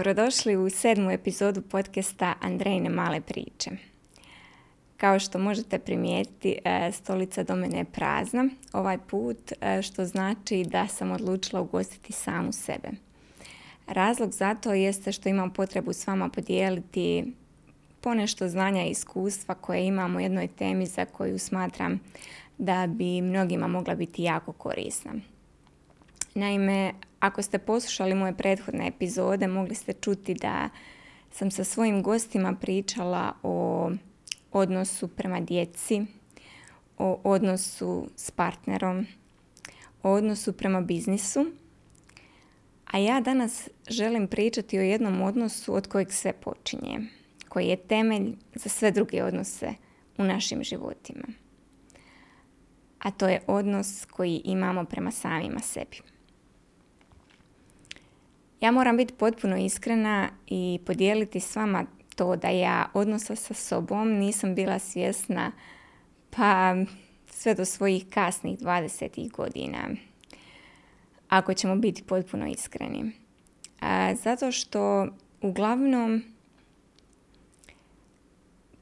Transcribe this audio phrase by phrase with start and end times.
[0.00, 3.70] Dobrodošli u sedmu epizodu podcasta Andrejne male priče.
[4.96, 10.64] Kao što možete primijetiti, e, stolica do mene je prazna ovaj put, e, što znači
[10.64, 12.88] da sam odlučila ugostiti samu sebe.
[13.86, 17.32] Razlog za to jeste što imam potrebu s vama podijeliti
[18.00, 22.00] ponešto znanja i iskustva koje imam u jednoj temi za koju smatram
[22.58, 25.12] da bi mnogima mogla biti jako korisna.
[26.40, 30.68] Naime, ako ste poslušali moje prethodne epizode, mogli ste čuti da
[31.30, 33.90] sam sa svojim gostima pričala o
[34.52, 36.02] odnosu prema djeci,
[36.98, 39.06] o odnosu s partnerom,
[40.02, 41.46] o odnosu prema biznisu.
[42.86, 47.00] A ja danas želim pričati o jednom odnosu od kojeg sve počinje,
[47.48, 49.74] koji je temelj za sve druge odnose
[50.18, 51.24] u našim životima.
[52.98, 56.00] A to je odnos koji imamo prema samima sebi.
[58.60, 64.12] Ja moram biti potpuno iskrena i podijeliti s vama to da ja odnosa sa sobom
[64.12, 65.52] nisam bila svjesna
[66.30, 66.74] pa
[67.26, 69.30] sve do svojih kasnih 20.
[69.30, 69.88] godina.
[71.28, 73.12] Ako ćemo biti potpuno iskreni.
[74.22, 75.06] Zato što
[75.40, 76.22] uglavnom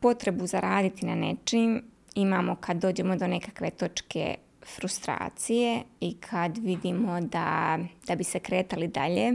[0.00, 1.82] potrebu zaraditi na nečim
[2.14, 4.34] imamo kad dođemo do nekakve točke
[4.76, 9.32] frustracije i kad vidimo da, da bi se kretali dalje,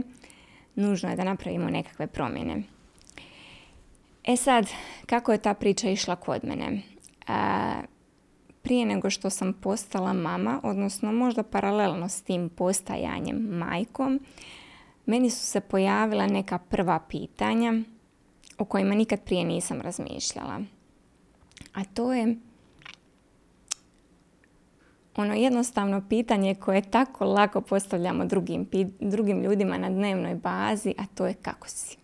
[0.74, 2.62] nužno je da napravimo nekakve promjene.
[4.24, 4.68] E sad,
[5.06, 6.82] kako je ta priča išla kod mene?
[8.62, 14.20] prije nego što sam postala mama, odnosno možda paralelno s tim postajanjem majkom,
[15.06, 17.72] meni su se pojavila neka prva pitanja
[18.58, 20.60] o kojima nikad prije nisam razmišljala.
[21.74, 22.36] A to je
[25.16, 28.68] ono jednostavno pitanje koje tako lako postavljamo drugim,
[29.00, 31.96] drugim ljudima na dnevnoj bazi, a to je kako si.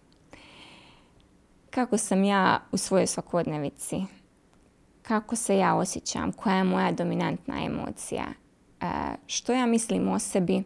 [1.70, 3.96] Kako sam ja u svojoj svakodnevici?
[5.02, 6.32] Kako se ja osjećam?
[6.32, 8.24] Koja je moja dominantna emocija?
[8.80, 8.86] E,
[9.26, 10.62] što ja mislim o sebi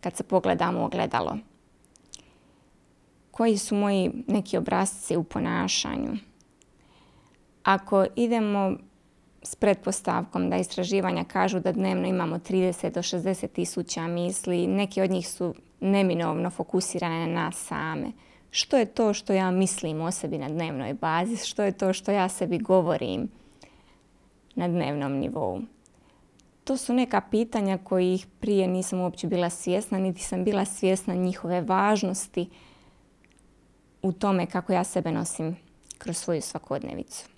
[0.00, 1.36] kad se pogledam u ogledalo?
[3.30, 6.16] Koji su moji neki obrazci u ponašanju?
[7.62, 8.76] Ako idemo
[9.44, 15.10] s pretpostavkom da istraživanja kažu da dnevno imamo 30 do 60 tisuća misli, neki od
[15.10, 18.12] njih su neminovno fokusirane na nas same.
[18.50, 21.36] Što je to što ja mislim o sebi na dnevnoj bazi?
[21.36, 23.28] Što je to što ja sebi govorim
[24.54, 25.60] na dnevnom nivou?
[26.64, 31.60] To su neka pitanja kojih prije nisam uopće bila svjesna, niti sam bila svjesna njihove
[31.60, 32.48] važnosti
[34.02, 35.56] u tome kako ja sebe nosim
[35.98, 37.33] kroz svoju svakodnevicu.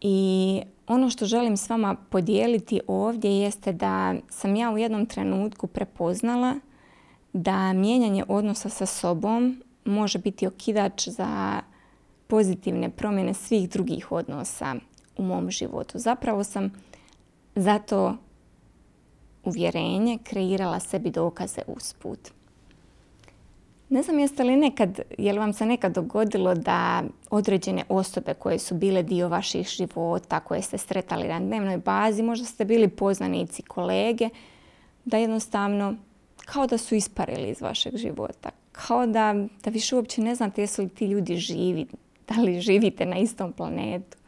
[0.00, 5.66] I ono što želim s vama podijeliti ovdje jeste da sam ja u jednom trenutku
[5.66, 6.54] prepoznala
[7.32, 11.60] da mijenjanje odnosa sa sobom može biti okidač za
[12.26, 14.74] pozitivne promjene svih drugih odnosa
[15.16, 15.98] u mom životu.
[15.98, 16.72] Zapravo sam
[17.54, 18.16] zato
[19.44, 22.18] uvjerenje kreirala sebi dokaze usput.
[23.90, 28.58] Ne znam jeste li nekad, je li vam se nekad dogodilo da određene osobe koje
[28.58, 33.62] su bile dio vaših života, koje ste sretali na dnevnoj bazi, možda ste bili poznanici
[33.62, 34.28] kolege,
[35.04, 35.94] da jednostavno
[36.44, 38.50] kao da su isparili iz vašeg života.
[38.72, 39.34] Kao da,
[39.64, 41.86] da više uopće ne znate jesu li ti ljudi živi,
[42.28, 44.18] da li živite na istom planetu.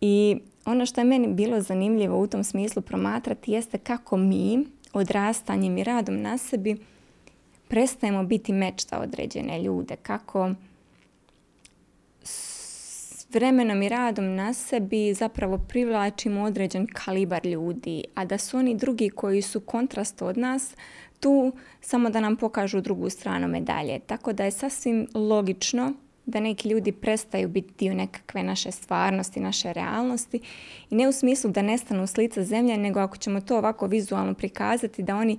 [0.00, 5.78] I ono što je meni bilo zanimljivo u tom smislu promatrati jeste kako mi odrastanjem
[5.78, 6.89] i radom na sebi
[7.70, 10.50] prestajemo biti meč za određene ljude, kako
[12.22, 18.74] s vremenom i radom na sebi zapravo privlačimo određen kalibar ljudi, a da su oni
[18.74, 20.74] drugi koji su kontrast od nas
[21.20, 23.98] tu samo da nam pokažu drugu stranu medalje.
[23.98, 25.92] Tako da je sasvim logično
[26.26, 30.40] da neki ljudi prestaju biti dio nekakve naše stvarnosti, naše realnosti
[30.90, 34.34] i ne u smislu da nestanu s lica zemlje, nego ako ćemo to ovako vizualno
[34.34, 35.38] prikazati da oni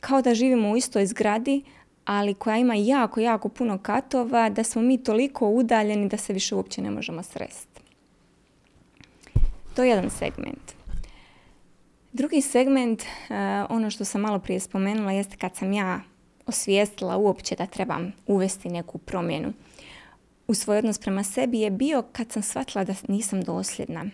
[0.00, 1.62] kao da živimo u istoj zgradi,
[2.04, 6.54] ali koja ima jako, jako puno katova, da smo mi toliko udaljeni da se više
[6.54, 7.80] uopće ne možemo sresti.
[9.74, 10.72] To je jedan segment.
[12.12, 16.00] Drugi segment, eh, ono što sam malo prije spomenula, jeste kad sam ja
[16.46, 19.52] osvijestila uopće da trebam uvesti neku promjenu
[20.48, 24.04] u svoj odnos prema sebi je bio kad sam shvatila da nisam dosljedna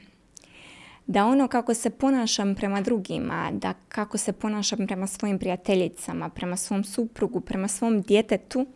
[1.06, 6.56] da ono kako se ponašam prema drugima, da kako se ponašam prema svojim prijateljicama, prema
[6.56, 8.66] svom suprugu, prema svom djetetu,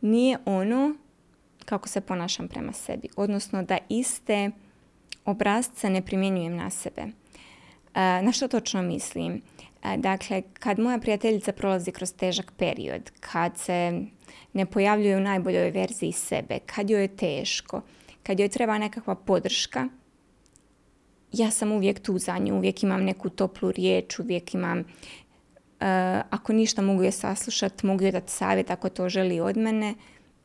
[0.00, 0.94] nije ono
[1.64, 3.08] kako se ponašam prema sebi.
[3.16, 4.50] Odnosno da iste
[5.24, 7.02] obrazce ne primjenjujem na sebe.
[7.02, 9.42] E, na što točno mislim?
[9.96, 14.02] Dakle, kad moja prijateljica prolazi kroz težak period, kad se
[14.52, 17.82] ne pojavljuje u najboljoj verziji sebe, kad joj je teško,
[18.22, 19.88] kad joj treba nekakva podrška,
[21.32, 24.84] ja sam uvijek tu za nju, uvijek imam neku toplu riječ, uvijek imam, uh,
[26.30, 29.94] ako ništa mogu je saslušati, mogu je dati savjet ako to želi od mene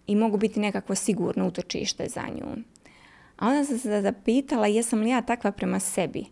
[0.07, 2.63] i mogu biti nekakvo sigurno utočište za nju.
[3.37, 6.25] A onda sam se zapitala jesam li ja takva prema sebi?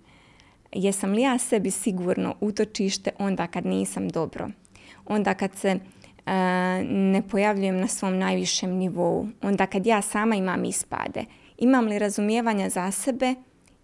[0.72, 4.50] Jesam li ja sebi sigurno utočište onda kad nisam dobro?
[5.06, 6.32] Onda kad se uh,
[6.86, 9.28] ne pojavljujem na svom najvišem nivou?
[9.42, 11.26] Onda kad ja sama imam ispade?
[11.58, 13.36] Imam li razumijevanja za sebe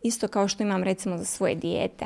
[0.03, 2.05] isto kao što imam recimo za svoje dijete?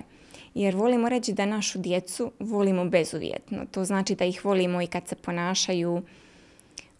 [0.54, 3.66] Jer volimo reći da našu djecu volimo bezuvjetno.
[3.72, 6.02] To znači da ih volimo i kad se ponašaju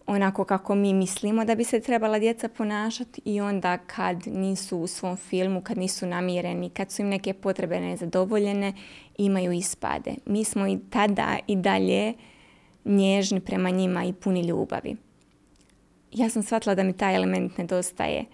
[0.06, 4.86] onako kako mi mislimo da bi se trebala djeca ponašati i onda kad nisu u
[4.86, 8.72] svom filmu, kad nisu namireni, kad su im neke potrebe nezadovoljene,
[9.18, 10.14] imaju ispade.
[10.26, 12.14] Mi smo i tada i dalje
[12.84, 14.96] nježni prema njima i puni ljubavi.
[16.12, 18.24] Ja sam shvatila da mi taj element nedostaje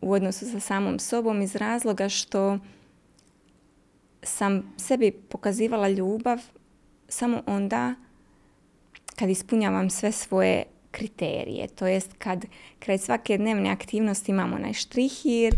[0.00, 2.58] u odnosu sa samom sobom iz razloga što
[4.22, 6.38] sam sebi pokazivala ljubav
[7.08, 7.94] samo onda
[9.16, 11.68] kad ispunjavam sve svoje kriterije.
[11.68, 12.44] To jest kad
[12.78, 15.54] kraj svake dnevne aktivnosti imamo onaj štrihir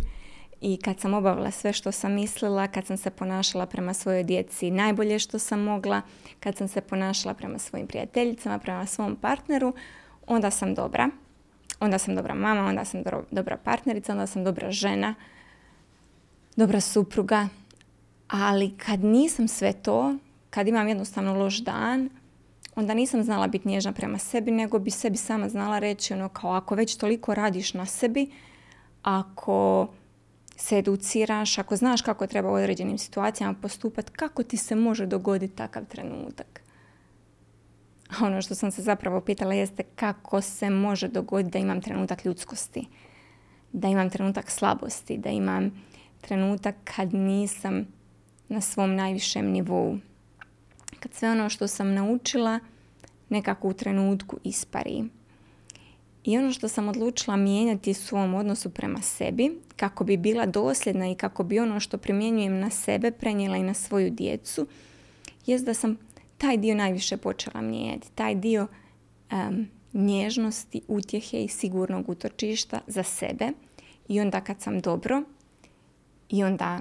[0.60, 4.70] i kad sam obavila sve što sam mislila, kad sam se ponašala prema svojoj djeci
[4.70, 6.02] najbolje što sam mogla,
[6.40, 9.74] kad sam se ponašala prema svojim prijateljicama, prema svom partneru,
[10.26, 11.10] onda sam dobra.
[11.82, 15.14] Onda sam dobra mama, onda sam dobra partnerica, onda sam dobra žena,
[16.56, 17.48] dobra supruga.
[18.28, 20.16] Ali kad nisam sve to,
[20.50, 22.10] kad imam jednostavno loš dan,
[22.74, 26.52] onda nisam znala biti nježna prema sebi, nego bi sebi sama znala reći ono kao
[26.52, 28.30] ako već toliko radiš na sebi,
[29.02, 29.88] ako
[30.56, 35.56] se educiraš, ako znaš kako treba u određenim situacijama postupati, kako ti se može dogoditi
[35.56, 36.62] takav trenutak?
[38.26, 42.86] Ono što sam se zapravo pitala jeste kako se može dogoditi da imam trenutak ljudskosti,
[43.72, 45.82] da imam trenutak slabosti, da imam
[46.20, 47.86] trenutak kad nisam
[48.48, 49.98] na svom najvišem nivou
[51.02, 52.60] kad sve ono što sam naučila
[53.28, 55.04] nekako u trenutku ispari.
[56.24, 61.10] I ono što sam odlučila mijenjati u svom odnosu prema sebi, kako bi bila dosljedna
[61.10, 64.66] i kako bi ono što primjenjujem na sebe prenijela i na svoju djecu,
[65.46, 65.96] jest da sam
[66.42, 68.10] taj dio najviše počela mijenjati.
[68.14, 68.66] Taj dio
[69.32, 73.48] um, nježnosti, utjehe i sigurnog utočišta za sebe.
[74.08, 75.22] I onda kad sam dobro
[76.28, 76.80] i onda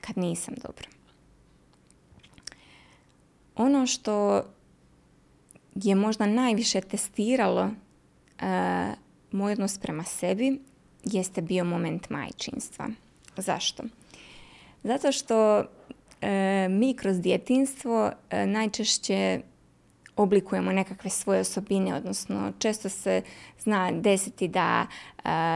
[0.00, 0.88] kad nisam dobro.
[3.56, 4.44] Ono što
[5.74, 8.46] je možda najviše testiralo uh,
[9.32, 10.60] moj odnos prema sebi
[11.04, 12.88] jeste bio moment majčinstva.
[13.36, 13.82] Zašto?
[14.82, 15.64] Zato što
[16.70, 18.12] mi kroz djetinstvo uh,
[18.46, 19.40] najčešće
[20.16, 23.22] oblikujemo nekakve svoje osobine, odnosno često se
[23.58, 24.86] zna desiti da,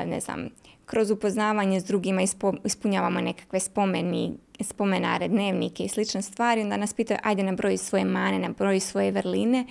[0.07, 0.49] ne znam,
[0.87, 2.21] kroz upoznavanje s drugima
[2.65, 8.39] ispunjavamo nekakve spomeni, spomenare, dnevnike i slične stvari, onda nas pitaju ajde nabroji svoje mane,
[8.39, 9.67] nabroji svoje vrline.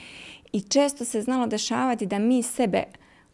[0.51, 2.83] I često se znalo dešavati da mi sebe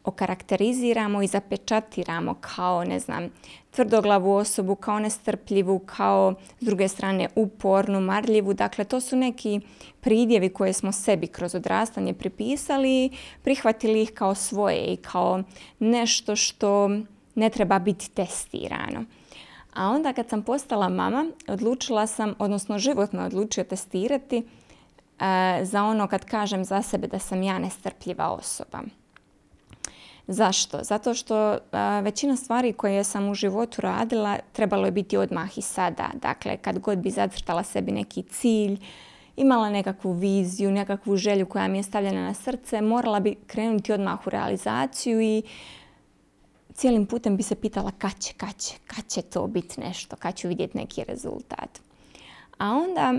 [0.04, 3.30] okarakteriziramo i zapečatiramo kao, ne znam,
[3.72, 8.54] tvrdoglavu osobu, kao nestrpljivu, kao s druge strane upornu, marljivu.
[8.54, 9.60] Dakle, to su neki
[10.02, 13.10] pridjevi koje smo sebi kroz odrastanje pripisali,
[13.44, 15.44] prihvatili ih kao svoje i kao
[15.80, 16.90] nešto što
[17.36, 19.06] ne treba biti testirano.
[19.74, 24.44] A onda kad sam postala mama, odlučila sam, odnosno život me odlučio testirati e,
[25.66, 28.80] za ono kad kažem za sebe da sam ja nestrpljiva osoba.
[30.32, 30.80] Zašto?
[30.84, 31.58] Zato što
[32.04, 36.10] većina stvari koje sam u životu radila trebalo je biti odmah i sada.
[36.22, 38.80] Dakle, kad god bi zacrtala sebi neki cilj,
[39.36, 44.28] imala nekakvu viziju, nekakvu želju koja mi je stavljena na srce, morala bi krenuti odmah
[44.28, 45.44] u realizaciju i
[46.74, 50.36] cijelim putem bi se pitala kad će, kad će, kad će to biti nešto, kad
[50.36, 51.80] ću vidjeti neki rezultat.
[52.58, 53.14] A onda,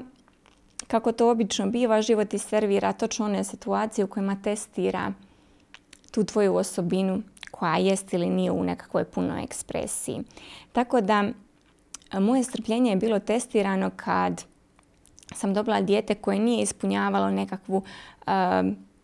[0.86, 5.12] kako to obično biva, život i servira točno one situacije u kojima testira
[6.12, 10.22] tu tvoju osobinu koja jest ili nije u nekakvoj punoj ekspresiji.
[10.72, 11.24] Tako da,
[12.12, 14.44] moje strpljenje je bilo testirano kad
[15.34, 18.32] sam dobila dijete koje nije ispunjavalo nekakvu uh,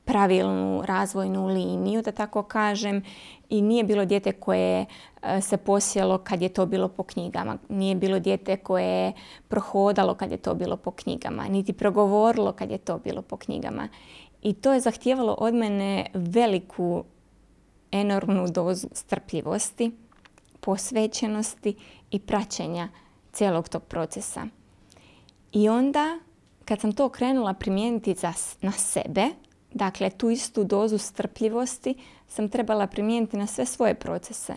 [0.04, 3.02] pravilnu razvojnu liniju, da tako kažem,
[3.48, 4.86] i nije bilo dijete koje
[5.22, 7.56] e, se posjelo kad je to bilo po knjigama.
[7.68, 9.12] Nije bilo dijete koje je
[9.48, 13.88] prohodalo kad je to bilo po knjigama, niti progovorilo kad je to bilo po knjigama.
[14.42, 17.04] I to je zahtijevalo od mene veliku,
[17.92, 19.92] enormnu dozu strpljivosti,
[20.60, 21.74] posvećenosti
[22.10, 22.88] i praćenja
[23.32, 24.46] cijelog tog procesa.
[25.52, 26.18] I onda
[26.64, 29.26] kad sam to krenula primijeniti za, na sebe,
[29.74, 31.94] dakle tu istu dozu strpljivosti
[32.28, 34.54] sam trebala primijeniti na sve svoje procese.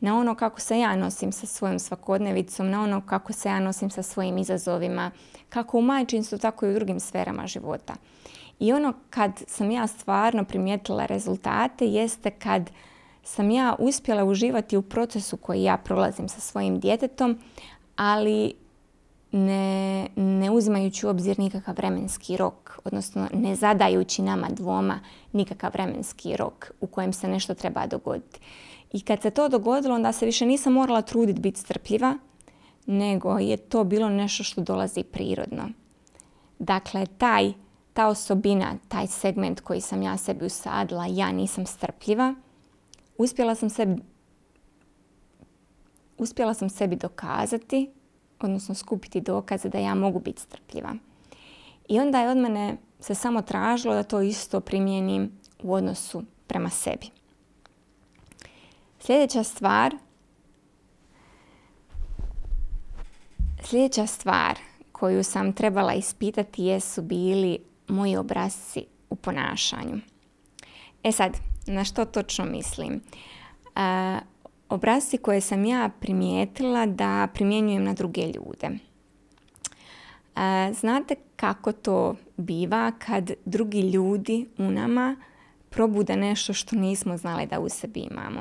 [0.00, 3.90] Na ono kako se ja nosim sa svojom svakodnevicom, na ono kako se ja nosim
[3.90, 5.10] sa svojim izazovima,
[5.48, 7.94] kako u majčinstvu, tako i u drugim sferama života.
[8.62, 12.70] I ono kad sam ja stvarno primijetila rezultate jeste kad
[13.22, 17.38] sam ja uspjela uživati u procesu koji ja prolazim sa svojim djetetom,
[17.96, 18.54] ali
[19.32, 25.00] ne, ne uzimajući u obzir nikakav vremenski rok, odnosno ne zadajući nama dvoma
[25.32, 28.40] nikakav vremenski rok u kojem se nešto treba dogoditi.
[28.92, 32.18] I kad se to dogodilo, onda se više nisam morala truditi biti strpljiva,
[32.86, 35.68] nego je to bilo nešto što dolazi prirodno.
[36.58, 37.52] Dakle, taj,
[37.92, 42.34] ta osobina, taj segment koji sam ja sebi usadila, ja nisam strpljiva,
[43.18, 44.02] uspjela sam sebi,
[46.18, 47.90] uspjela sam sebi dokazati
[48.40, 50.94] odnosno skupiti dokaze da ja mogu biti strpljiva.
[51.88, 55.32] I onda je od mene se samo tražilo da to isto primijenim
[55.62, 57.06] u odnosu prema sebi.
[59.00, 59.96] Sljedeća stvar
[63.64, 64.58] Sljedeća stvar
[64.92, 67.58] koju sam trebala ispitati jesu bili
[67.92, 70.00] moji obrazci u ponašanju.
[71.02, 73.00] E sad, na što točno mislim?
[74.68, 78.68] obrazci koje sam ja primijetila da primjenjujem na druge ljude.
[80.36, 85.16] E, znate kako to biva kad drugi ljudi u nama
[85.70, 88.40] probude nešto što nismo znali da u sebi imamo.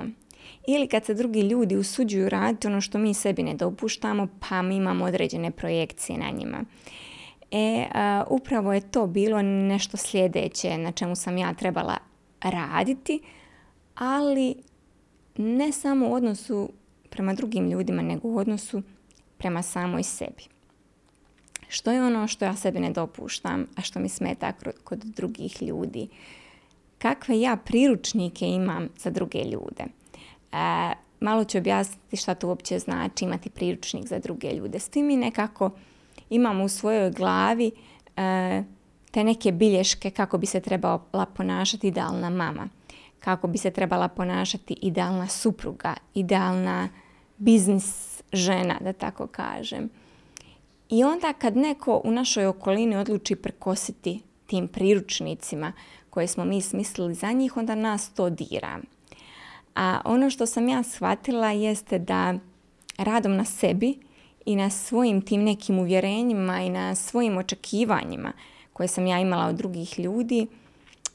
[0.67, 4.75] Ili kad se drugi ljudi usuđuju raditi ono što mi sebi ne dopuštamo, pa mi
[4.75, 6.63] imamo određene projekcije na njima.
[7.51, 7.87] E,
[8.29, 11.97] upravo je to bilo nešto sljedeće na čemu sam ja trebala
[12.41, 13.19] raditi,
[13.95, 14.55] ali
[15.37, 16.69] ne samo u odnosu
[17.09, 18.81] prema drugim ljudima, nego u odnosu
[19.37, 20.43] prema samoj sebi.
[21.67, 24.53] Što je ono što ja sebi ne dopuštam, a što mi smeta
[24.83, 26.07] kod drugih ljudi?
[26.97, 29.83] Kakve ja priručnike imam za druge ljude?
[30.51, 34.79] E, malo ću objasniti šta to uopće znači imati priručnik za druge ljude.
[34.79, 35.69] Svi mi nekako
[36.31, 37.71] imamo u svojoj glavi
[38.17, 38.63] e,
[39.11, 42.69] te neke bilješke kako bi se trebala ponašati idealna mama
[43.21, 46.89] kako bi se trebala ponašati idealna supruga, idealna
[47.37, 49.89] biznis žena, da tako kažem.
[50.89, 55.73] I onda kad neko u našoj okolini odluči prekositi tim priručnicima
[56.09, 58.79] koje smo mi smislili za njih, onda nas to dira.
[59.75, 62.33] A ono što sam ja shvatila jeste da
[62.97, 63.99] radom na sebi
[64.45, 68.33] i na svojim tim nekim uvjerenjima i na svojim očekivanjima
[68.73, 70.47] koje sam ja imala od drugih ljudi,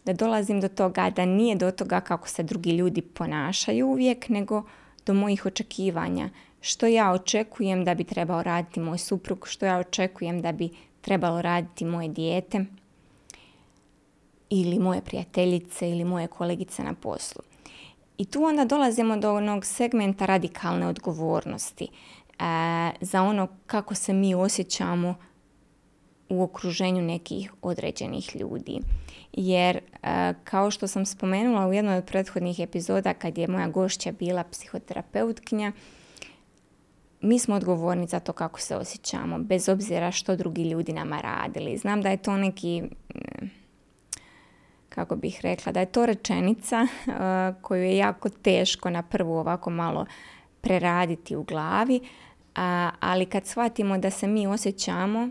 [0.04, 4.62] da dolazim do toga da nije do toga kako se drugi ljudi ponašaju uvijek, nego
[5.06, 6.30] do mojih očekivanja.
[6.60, 10.68] Što ja očekujem da bi trebao raditi moj suprug, što ja očekujem da bi
[11.00, 12.64] trebalo raditi moje dijete
[14.50, 17.42] ili moje prijateljice ili moje kolegice na poslu.
[18.18, 21.88] I tu onda dolazimo do onog segmenta radikalne odgovornosti
[23.00, 25.14] za ono kako se mi osjećamo
[26.28, 28.80] u okruženju nekih određenih ljudi.
[29.32, 34.12] Jer e, kao što sam spomenula u jednoj od prethodnih epizoda kad je moja gošća
[34.12, 35.72] bila psihoterapeutkinja,
[37.20, 41.76] mi smo odgovorni za to kako se osjećamo, bez obzira što drugi ljudi nama radili.
[41.76, 42.82] Znam da je to neki,
[44.88, 47.10] kako bih rekla, da je to rečenica e,
[47.62, 50.06] koju je jako teško na prvu ovako malo
[50.60, 52.00] preraditi u glavi,
[53.00, 55.28] ali kad shvatimo da se mi osjećamo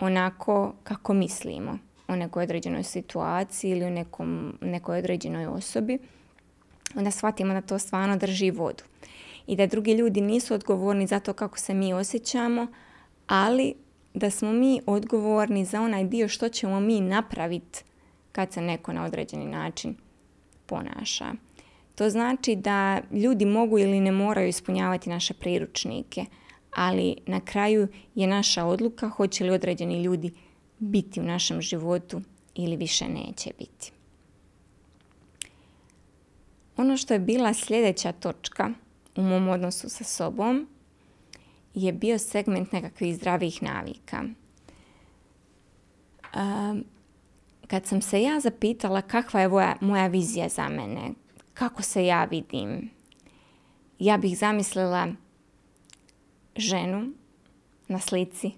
[0.00, 1.78] onako kako mislimo
[2.08, 5.98] o nekoj određenoj situaciji ili o nekom, nekoj određenoj osobi,
[6.94, 8.84] onda shvatimo da to stvarno drži vodu.
[9.46, 12.66] I da drugi ljudi nisu odgovorni za to kako se mi osjećamo,
[13.26, 13.74] ali
[14.14, 17.84] da smo mi odgovorni za onaj dio što ćemo mi napraviti
[18.32, 19.94] kad se neko na određeni način
[20.66, 21.32] ponaša.
[21.94, 26.24] To znači da ljudi mogu ili ne moraju ispunjavati naše priručnike,
[26.76, 30.32] ali na kraju je naša odluka hoće li određeni ljudi
[30.78, 32.20] biti u našem životu
[32.54, 33.92] ili više neće biti.
[36.76, 38.70] Ono što je bila sljedeća točka
[39.16, 40.68] u mom odnosu sa sobom
[41.74, 44.24] je bio segment nekakvih zdravih navika.
[47.66, 51.10] kad sam se ja zapitala kakva je moja vizija za mene,
[51.54, 52.90] kako se ja vidim,
[53.98, 55.08] ja bih zamislila
[56.56, 57.12] ženu
[57.88, 58.50] na slici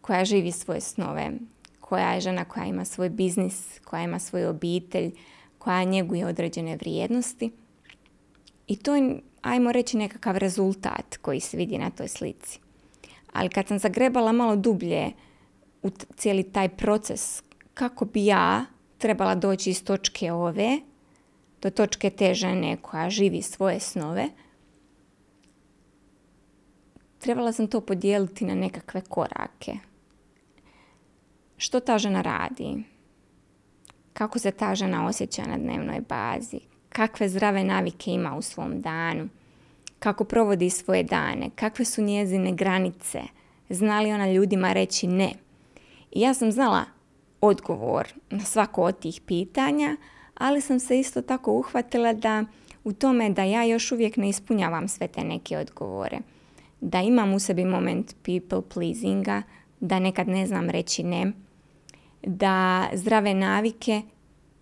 [0.00, 1.32] koja živi svoje snove,
[1.80, 5.12] koja je žena koja ima svoj biznis, koja ima svoju obitelj,
[5.58, 7.50] koja njeguje određene vrijednosti.
[8.66, 12.60] I to je, ajmo reći, nekakav rezultat koji se vidi na toj slici.
[13.32, 15.12] Ali kad sam zagrebala malo dublje
[15.82, 17.42] u cijeli taj proces
[17.74, 18.64] kako bi ja
[18.98, 20.80] trebala doći iz točke ove
[21.62, 24.28] do točke te žene koja živi svoje snove,
[27.18, 29.72] trebala sam to podijeliti na nekakve korake.
[31.56, 32.84] Što ta žena radi?
[34.12, 36.60] Kako se ta žena osjeća na dnevnoj bazi?
[36.88, 39.28] Kakve zdrave navike ima u svom danu?
[39.98, 41.50] Kako provodi svoje dane?
[41.54, 43.22] Kakve su njezine granice?
[43.68, 45.32] Zna li ona ljudima reći ne?
[46.12, 46.84] I ja sam znala
[47.40, 49.96] odgovor na svako od tih pitanja,
[50.36, 52.44] ali sam se isto tako uhvatila da
[52.84, 56.18] u tome da ja još uvijek ne ispunjavam sve te neke odgovore.
[56.80, 59.42] Da imam u sebi moment people pleasinga,
[59.80, 61.32] da nekad ne znam reći ne,
[62.22, 64.02] da zdrave navike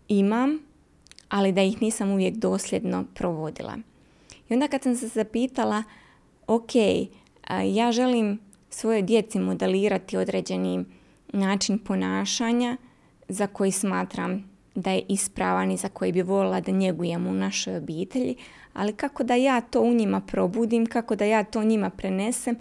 [0.09, 0.59] imam,
[1.29, 3.77] ali da ih nisam uvijek dosljedno provodila.
[4.49, 5.83] I onda kad sam se zapitala,
[6.47, 6.71] ok,
[7.65, 8.39] ja želim
[8.71, 10.85] svoje djeci modelirati određeni
[11.33, 12.77] način ponašanja
[13.29, 17.77] za koji smatram da je ispravan i za koji bi volila da njegujem u našoj
[17.77, 18.37] obitelji,
[18.73, 22.57] ali kako da ja to u njima probudim, kako da ja to njima prenesem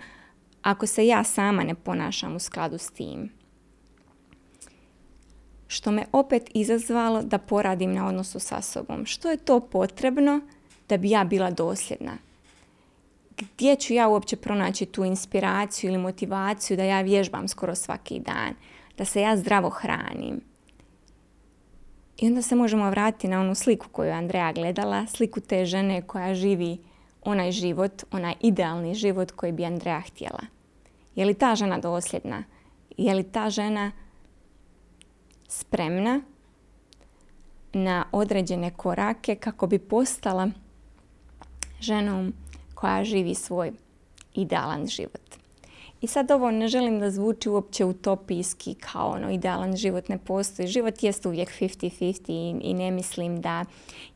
[0.64, 3.32] ako se ja sama ne ponašam u skladu s tim.
[5.68, 9.06] Što me opet izazvalo da poradim na odnosu sa sobom.
[9.06, 10.40] Što je to potrebno
[10.90, 12.18] da bi ja bila dosljedna?
[13.38, 18.54] Gdje ću ja uopće pronaći tu inspiraciju ili motivaciju da ja vježbam skoro svaki dan?
[18.98, 20.53] Da se ja zdravo hranim?
[22.24, 26.02] I onda se možemo vratiti na onu sliku koju je Andreja gledala, sliku te žene
[26.02, 26.78] koja živi
[27.22, 30.40] onaj život, onaj idealni život koji bi Andreja htjela.
[31.16, 32.44] Je li ta žena dosljedna?
[32.98, 33.92] Je li ta žena
[35.48, 36.22] spremna
[37.74, 40.50] na određene korake kako bi postala
[41.80, 42.34] ženom
[42.76, 43.72] koja živi svoj
[44.34, 45.43] idealan život?
[46.04, 50.68] I sad ovo ne želim da zvuči uopće utopijski kao ono idealan život ne postoji.
[50.68, 53.66] Život jest uvijek 50-50 i, ne mislim da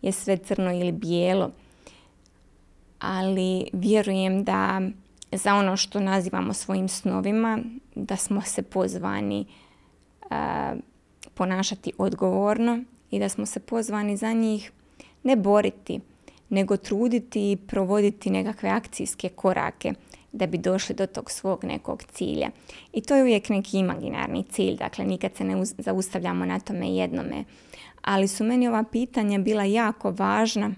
[0.01, 1.51] je sve crno ili bijelo.
[2.99, 4.81] Ali vjerujem da
[5.31, 7.59] za ono što nazivamo svojim snovima,
[7.95, 9.45] da smo se pozvani
[11.33, 12.79] ponašati odgovorno
[13.11, 14.71] i da smo se pozvani za njih
[15.23, 15.99] ne boriti,
[16.49, 19.93] nego truditi i provoditi nekakve akcijske korake
[20.31, 22.49] da bi došli do tog svog nekog cilja.
[22.93, 27.43] I to je uvijek neki imaginarni cilj, dakle nikad se ne zaustavljamo na tome jednome.
[28.01, 30.71] Ali su meni ova pitanja bila jako važna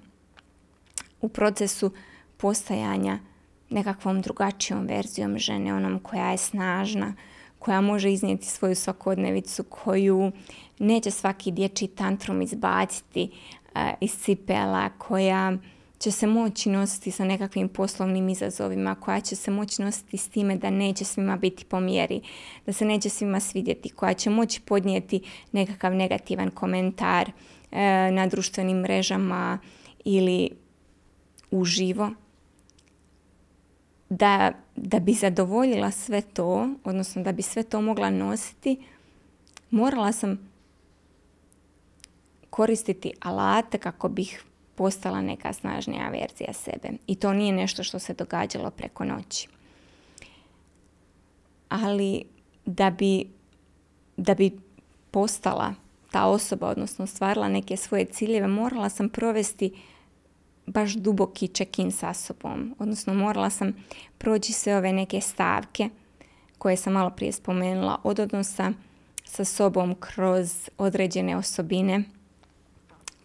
[1.21, 1.91] u procesu
[2.37, 3.19] postajanja
[3.69, 7.13] nekakvom drugačijom verzijom žene, onom koja je snažna,
[7.59, 10.31] koja može iznijeti svoju svakodnevicu, koju
[10.79, 15.57] neće svaki dječji tantrum izbaciti uh, iz cipela, koja
[15.99, 20.55] će se moći nositi sa nekakvim poslovnim izazovima, koja će se moći nositi s time
[20.55, 22.21] da neće svima biti po mjeri,
[22.65, 27.31] da se neće svima svidjeti, koja će moći podnijeti nekakav negativan komentar
[27.71, 29.59] e, na društvenim mrežama
[30.05, 30.49] ili
[31.51, 32.09] uživo.
[34.09, 38.83] Da, da bi zadovoljila sve to, odnosno da bi sve to mogla nositi,
[39.69, 40.49] morala sam
[42.49, 44.43] koristiti alate kako bih
[44.79, 46.89] postala neka snažnija verzija sebe.
[47.07, 49.47] I to nije nešto što se događalo preko noći.
[51.69, 52.23] Ali
[52.65, 53.27] da bi,
[54.17, 54.51] da bi
[55.11, 55.73] postala
[56.11, 59.73] ta osoba, odnosno stvarila neke svoje ciljeve, morala sam provesti
[60.65, 62.75] baš duboki check-in sa sobom.
[62.79, 63.73] Odnosno morala sam
[64.17, 65.89] proći sve ove neke stavke
[66.57, 68.73] koje sam malo prije spomenula od odnosa
[69.23, 72.03] sa sobom kroz određene osobine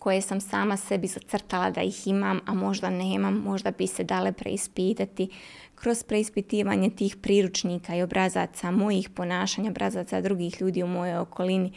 [0.05, 4.33] koje sam sama sebi zacrtala da ih imam, a možda nemam, možda bi se dale
[4.33, 5.29] preispitati
[5.75, 11.73] kroz preispitivanje tih priručnika i obrazaca mojih ponašanja, obrazaca drugih ljudi u mojoj okolini,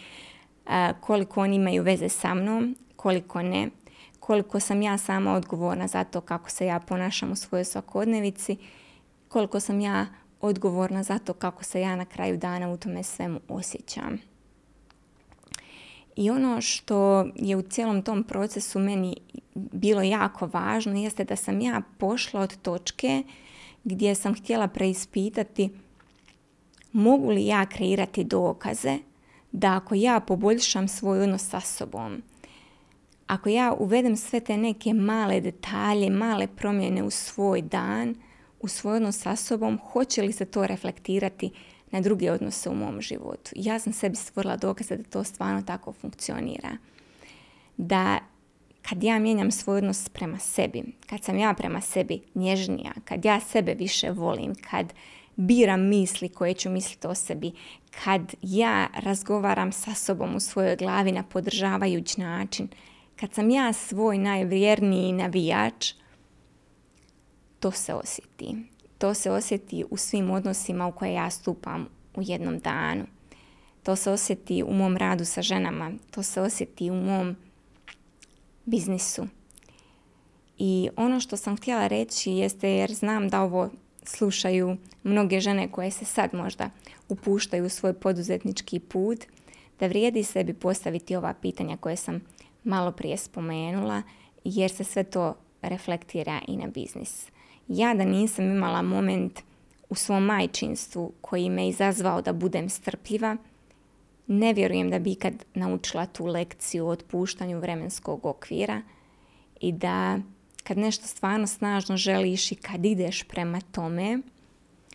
[0.99, 3.69] koliko oni imaju veze sa mnom, koliko ne,
[4.19, 8.57] koliko sam ja sama odgovorna za to kako se ja ponašam u svojoj svakodnevici,
[9.27, 10.05] koliko sam ja
[10.41, 14.36] odgovorna za to kako se ja na kraju dana u tome svemu osjećam.
[16.17, 19.17] I ono što je u cijelom tom procesu meni
[19.55, 23.23] bilo jako važno jeste da sam ja pošla od točke
[23.83, 25.69] gdje sam htjela preispitati
[26.91, 28.97] mogu li ja kreirati dokaze
[29.51, 32.21] da ako ja poboljšam svoj odnos sa sobom,
[33.27, 38.15] ako ja uvedem sve te neke male detalje, male promjene u svoj dan,
[38.59, 41.51] u svoj odnos sa sobom, hoće li se to reflektirati
[41.91, 43.51] na druge odnose u mom životu.
[43.55, 46.77] Ja sam sebi stvorila dokaze da to stvarno tako funkcionira.
[47.77, 48.19] Da
[48.89, 53.39] kad ja mijenjam svoj odnos prema sebi, kad sam ja prema sebi nježnija, kad ja
[53.39, 54.93] sebe više volim, kad
[55.35, 57.51] biram misli koje ću misliti o sebi,
[58.03, 62.67] kad ja razgovaram sa sobom u svojoj glavi na podržavajući način,
[63.15, 65.93] kad sam ja svoj najvjerniji navijač,
[67.59, 68.55] to se osjeti.
[68.97, 73.05] To se osjeti u svim odnosima u koje ja stupam u jednom danu.
[73.83, 75.91] To se osjeti u mom radu sa ženama.
[76.11, 77.35] To se osjeti u mom
[78.65, 79.27] biznisu.
[80.57, 83.69] I ono što sam htjela reći jeste jer znam da ovo
[84.03, 86.69] slušaju mnoge žene koje se sad možda
[87.09, 89.25] upuštaju u svoj poduzetnički put,
[89.79, 92.21] da vrijedi sebi postaviti ova pitanja koje sam
[92.63, 94.01] malo prije spomenula,
[94.43, 97.27] jer se sve to reflektira i na biznis.
[97.67, 99.39] Ja da nisam imala moment
[99.89, 103.37] u svom majčinstvu koji me izazvao da budem strpljiva,
[104.27, 108.81] ne vjerujem da bi ikad naučila tu lekciju o otpuštanju vremenskog okvira
[109.61, 110.19] i da
[110.63, 114.19] kad nešto stvarno snažno želiš i kad ideš prema tome,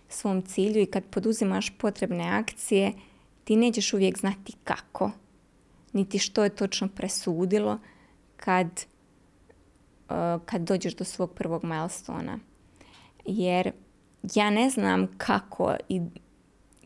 [0.08, 2.92] svom cilju i kad poduzimaš potrebne akcije,
[3.44, 5.10] ti nećeš uvijek znati kako,
[5.92, 7.78] niti što je točno presudilo
[8.36, 12.38] kad, uh, kad dođeš do svog prvog milestona.
[13.24, 13.72] Jer
[14.34, 15.74] ja ne znam kako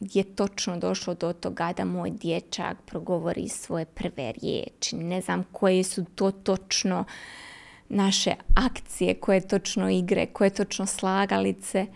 [0.01, 4.97] je točno došlo do toga da moj dječak progovori svoje prve riječi.
[4.97, 7.05] Ne znam koje su to točno
[7.89, 11.87] naše akcije, koje točno igre, koje točno slagalice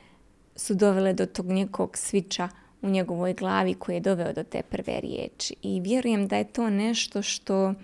[0.56, 2.48] su dovele do tog nekog sviča
[2.82, 5.54] u njegovoj glavi koji je doveo do te prve riječi.
[5.62, 7.74] I vjerujem da je to nešto što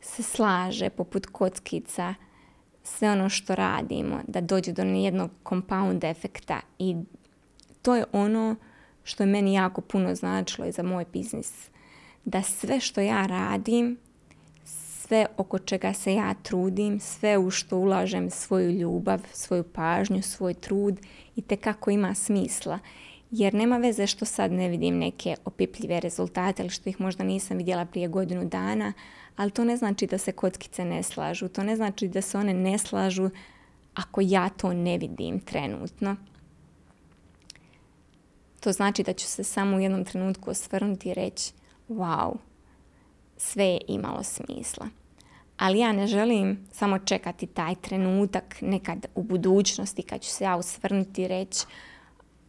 [0.00, 2.14] se slaže poput kockica
[2.82, 6.96] sve ono što radimo, da dođe do jednog compound efekta i
[7.82, 8.56] to je ono
[9.04, 11.70] što je meni jako puno značilo i za moj biznis.
[12.24, 13.98] Da sve što ja radim
[15.12, 20.54] sve oko čega se ja trudim, sve u što ulažem svoju ljubav, svoju pažnju, svoj
[20.54, 21.00] trud
[21.36, 22.78] i te kako ima smisla.
[23.32, 27.56] Jer nema veze što sad ne vidim neke opipljive rezultate ili što ih možda nisam
[27.56, 28.92] vidjela prije godinu dana,
[29.36, 31.48] ali to ne znači da se kockice ne slažu.
[31.48, 33.30] To ne znači da se one ne slažu
[33.94, 36.16] ako ja to ne vidim trenutno.
[38.60, 41.52] To znači da ću se samo u jednom trenutku osvrnuti i reći
[41.88, 42.36] wow,
[43.36, 44.88] sve je imalo smisla.
[45.56, 50.56] Ali ja ne želim samo čekati taj trenutak nekad u budućnosti kad ću se ja
[50.56, 51.66] usvrnuti i reći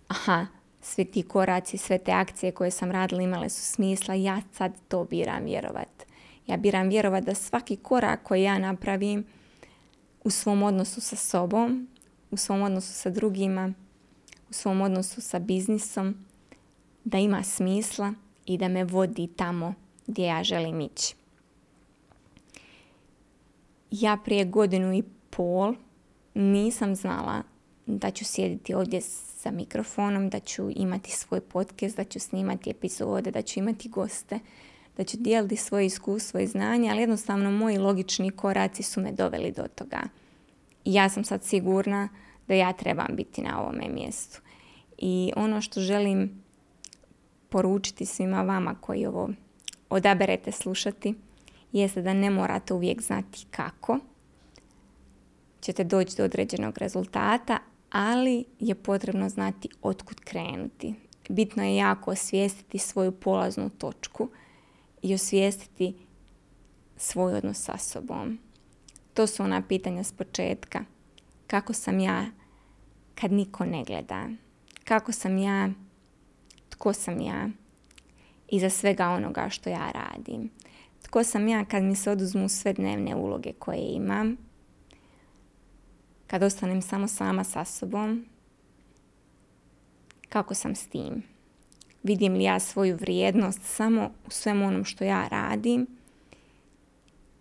[0.07, 0.45] aha,
[0.83, 5.03] svi ti koraci, sve te akcije koje sam radila imale su smisla, ja sad to
[5.03, 6.05] biram vjerovat.
[6.47, 9.25] Ja biram vjerovat da svaki korak koji ja napravim
[10.23, 11.87] u svom odnosu sa sobom,
[12.31, 13.73] u svom odnosu sa drugima,
[14.49, 16.15] u svom odnosu sa biznisom,
[17.03, 18.13] da ima smisla
[18.45, 19.73] i da me vodi tamo
[20.07, 21.15] gdje ja želim ići.
[23.91, 25.75] Ja prije godinu i pol
[26.33, 27.43] nisam znala
[27.85, 29.01] da ću sjediti ovdje
[29.43, 34.39] sa mikrofonom, da ću imati svoj podcast, da ću snimati epizode, da ću imati goste,
[34.97, 39.51] da ću dijeliti svoje iskustvo i znanje, ali jednostavno moji logični koraci su me doveli
[39.51, 40.01] do toga.
[40.85, 42.09] I ja sam sad sigurna
[42.47, 44.41] da ja trebam biti na ovome mjestu.
[44.97, 46.43] I ono što želim
[47.49, 49.29] poručiti svima vama koji ovo
[49.89, 51.15] odaberete slušati,
[51.71, 53.99] jeste da ne morate uvijek znati kako
[55.61, 57.59] ćete doći do određenog rezultata,
[57.93, 60.95] ali je potrebno znati otkud krenuti.
[61.29, 64.29] Bitno je jako osvijestiti svoju polaznu točku
[65.01, 65.95] i osvijestiti
[66.97, 68.39] svoj odnos sa sobom.
[69.13, 70.85] To su ona pitanja s početka.
[71.47, 72.25] Kako sam ja
[73.15, 74.29] kad niko ne gleda?
[74.83, 75.69] Kako sam ja?
[76.69, 77.49] Tko sam ja?
[78.49, 80.49] Iza svega onoga što ja radim.
[81.01, 84.37] Tko sam ja kad mi se oduzmu sve dnevne uloge koje imam?
[86.33, 88.25] Kad ostanem samo sama sa sobom?
[90.29, 91.23] Kako sam s tim?
[92.03, 95.87] Vidim li ja svoju vrijednost samo u svemu onom što ja radim?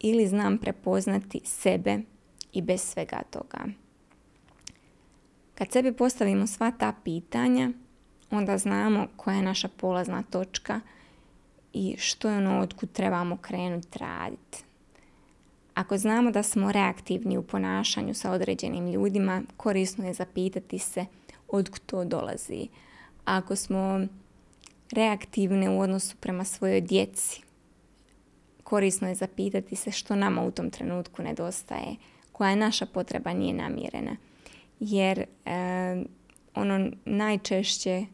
[0.00, 1.98] Ili znam prepoznati sebe
[2.52, 3.64] i bez svega toga?
[5.55, 7.70] Kad sebi postavimo sva ta pitanja,
[8.31, 10.81] onda znamo koja je naša polazna točka
[11.72, 14.64] i što je ono otkud trebamo krenuti raditi.
[15.74, 21.06] Ako znamo da smo reaktivni u ponašanju sa određenim ljudima, korisno je zapitati se
[21.48, 22.68] od to dolazi.
[23.24, 24.06] Ako smo
[24.92, 27.42] reaktivne u odnosu prema svojoj djeci,
[28.64, 31.96] korisno je zapitati se što nama u tom trenutku nedostaje,
[32.32, 34.16] koja je naša potreba nije namirena.
[34.80, 35.24] Jer
[36.54, 38.06] ono najčešće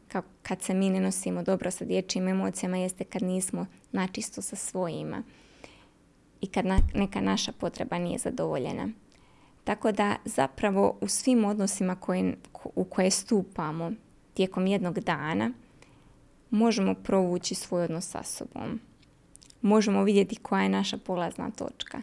[0.42, 5.22] kad se mi ne nosimo dobro sa dječjim emocijama jeste kad nismo načisto sa svojima
[6.40, 8.88] i kad neka naša potreba nije zadovoljena.
[9.64, 12.36] Tako da zapravo u svim odnosima koje,
[12.74, 13.92] u koje stupamo
[14.34, 15.52] tijekom jednog dana
[16.50, 18.80] možemo provući svoj odnos sa sobom.
[19.62, 22.02] Možemo vidjeti koja je naša polazna točka.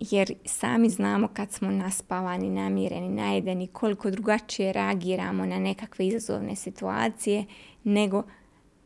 [0.00, 7.44] Jer sami znamo kad smo naspavani, namireni, najedeni, koliko drugačije reagiramo na nekakve izazovne situacije
[7.84, 8.22] nego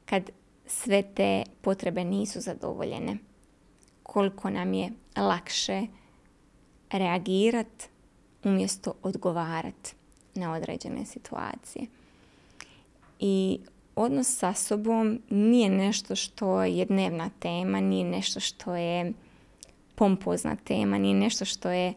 [0.04, 0.30] kad
[0.66, 3.16] sve te potrebe nisu zadovoljene.
[4.04, 5.86] Koliko nam je lakše
[6.90, 7.86] reagirati
[8.44, 9.94] umjesto odgovarati
[10.34, 11.86] na određene situacije.
[13.20, 13.60] I
[13.96, 19.12] odnos sa sobom nije nešto što je dnevna tema, nije nešto što je
[19.94, 21.94] pompozna tema, nije nešto što je e,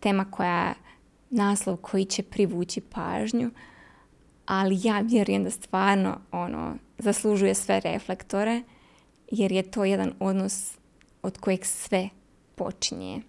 [0.00, 0.74] tema koja
[1.30, 3.50] naslov koji će privući pažnju,
[4.46, 8.62] ali ja vjerujem da stvarno ono zaslužuje sve reflektore
[9.30, 10.77] jer je to jedan odnos
[11.28, 12.08] od kojeg sve
[12.54, 13.22] počinje.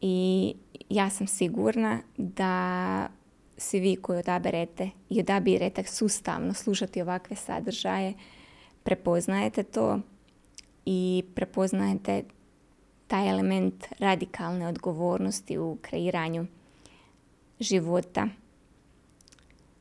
[0.00, 0.54] I
[0.88, 3.08] ja sam sigurna da
[3.56, 8.14] svi vi koji odaberete i odabirete sustavno slušati ovakve sadržaje,
[8.82, 10.00] prepoznajete to
[10.86, 12.24] i prepoznajete
[13.06, 16.46] taj element radikalne odgovornosti u kreiranju
[17.60, 18.28] života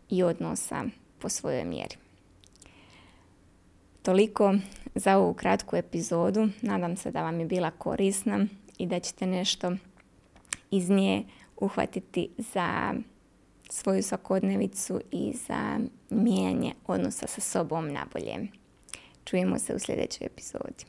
[0.09, 0.83] i odnosa
[1.19, 2.08] po svojoj mjeri.
[4.09, 4.55] Toliko
[4.95, 6.49] za ovu kratku epizodu.
[6.61, 8.45] Nadam se da vam je bila korisna
[8.77, 9.71] i da ćete nešto
[10.71, 11.23] iz nje
[11.57, 12.93] uhvatiti za
[13.69, 18.47] svoju svakodnevicu i za mijenjanje odnosa sa sobom nabolje.
[19.25, 20.85] Čujemo se u sljedećoj epizodi.